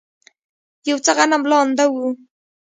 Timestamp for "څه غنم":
1.05-1.43